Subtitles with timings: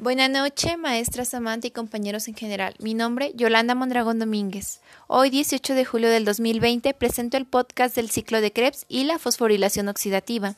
[0.00, 2.76] Buenas noches, maestra Samantha y compañeros en general.
[2.78, 4.80] Mi nombre, Yolanda Mondragón Domínguez.
[5.08, 9.18] Hoy, 18 de julio del 2020, presento el podcast del ciclo de Krebs y la
[9.18, 10.54] fosforilación oxidativa.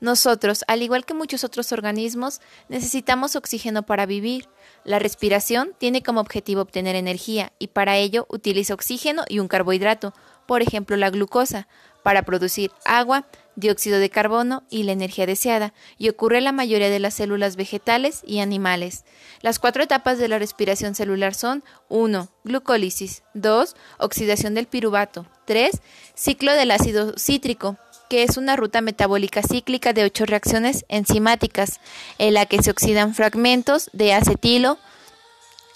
[0.00, 4.48] Nosotros, al igual que muchos otros organismos, necesitamos oxígeno para vivir.
[4.84, 10.14] La respiración tiene como objetivo obtener energía y para ello utiliza oxígeno y un carbohidrato,
[10.46, 11.66] por ejemplo la glucosa,
[12.02, 16.90] para producir agua, dióxido de carbono y la energía deseada, y ocurre en la mayoría
[16.90, 19.04] de las células vegetales y animales.
[19.40, 22.28] Las cuatro etapas de la respiración celular son 1.
[22.44, 23.74] Glucólisis 2.
[23.98, 25.80] Oxidación del piruvato 3.
[26.14, 31.80] Ciclo del ácido cítrico que es una ruta metabólica cíclica de ocho reacciones enzimáticas,
[32.18, 34.78] en la que se oxidan fragmentos de acetilo,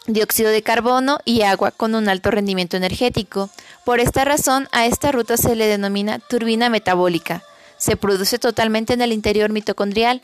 [0.07, 3.51] dióxido de carbono y agua con un alto rendimiento energético.
[3.89, 7.43] Por esta razón, a esta ruta se le denomina turbina metabólica.
[7.79, 10.21] Se produce totalmente en el interior mitocondrial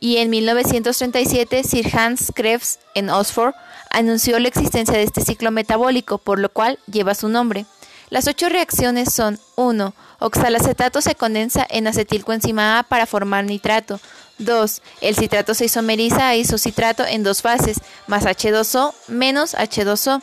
[0.00, 3.52] y en 1937 Sir Hans Krebs en Oxford
[3.90, 7.66] anunció la existencia de este ciclo metabólico, por lo cual lleva su nombre.
[8.08, 9.94] Las ocho reacciones son 1.
[10.18, 14.00] Oxalacetato se condensa en acetilcoenzima A para formar nitrato.
[14.38, 14.80] 2.
[15.02, 20.22] El citrato se isomeriza a isocitrato en dos fases, más H2O menos H2O.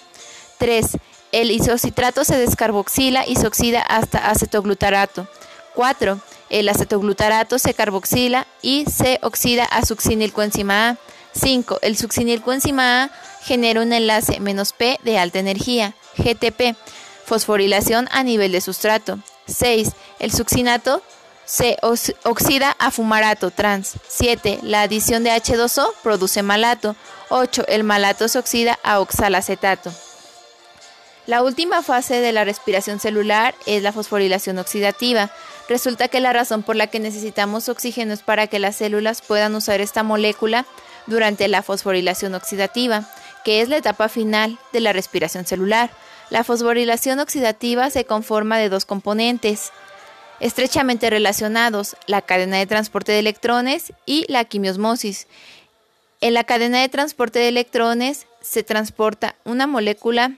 [0.57, 0.97] 3.
[1.31, 5.27] El isocitrato se descarboxila y se oxida hasta acetoglutarato.
[5.75, 6.19] 4.
[6.49, 10.97] El acetoglutarato se carboxila y se oxida a succinilcoenzima A.
[11.33, 11.79] 5.
[11.83, 13.11] El succinilcoenzima A
[13.43, 16.75] genera un enlace menos P de alta energía, GTP,
[17.25, 19.19] fosforilación a nivel de sustrato.
[19.47, 19.91] 6.
[20.17, 21.03] El succinato
[21.45, 21.77] se
[22.23, 23.93] oxida a fumarato trans.
[24.07, 24.59] 7.
[24.63, 26.95] La adición de H2O produce malato.
[27.29, 27.65] 8.
[27.67, 29.91] El malato se oxida a oxalacetato.
[31.29, 35.29] La última fase de la respiración celular es la fosforilación oxidativa.
[35.67, 39.53] Resulta que la razón por la que necesitamos oxígeno es para que las células puedan
[39.53, 40.65] usar esta molécula
[41.05, 43.07] durante la fosforilación oxidativa,
[43.45, 45.91] que es la etapa final de la respiración celular.
[46.31, 49.71] La fosforilación oxidativa se conforma de dos componentes,
[50.39, 55.27] estrechamente relacionados, la cadena de transporte de electrones y la quimiosmosis.
[56.21, 60.31] En la cadena de transporte de electrones se transporta una molécula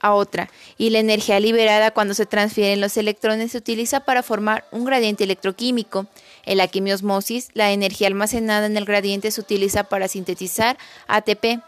[0.00, 4.64] a otra y la energía liberada cuando se transfieren los electrones se utiliza para formar
[4.70, 6.06] un gradiente electroquímico.
[6.44, 11.60] En la quimiosmosis, la energía almacenada en el gradiente se utiliza para sintetizar ATP.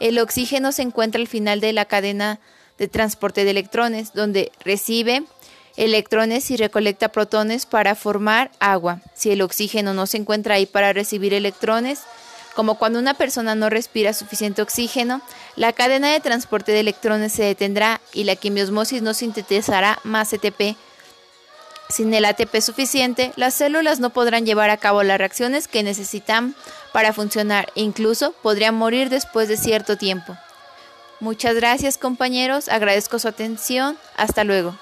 [0.00, 2.40] El oxígeno se encuentra al final de la cadena
[2.78, 5.24] de transporte de electrones, donde recibe
[5.76, 9.00] electrones y recolecta protones para formar agua.
[9.14, 12.00] Si el oxígeno no se encuentra ahí para recibir electrones,
[12.54, 15.20] como cuando una persona no respira suficiente oxígeno,
[15.56, 20.76] la cadena de transporte de electrones se detendrá y la quimiosmosis no sintetizará más ATP.
[21.88, 26.54] Sin el ATP suficiente, las células no podrán llevar a cabo las reacciones que necesitan
[26.92, 30.36] para funcionar e incluso podrían morir después de cierto tiempo.
[31.20, 34.76] Muchas gracias compañeros, agradezco su atención, hasta luego.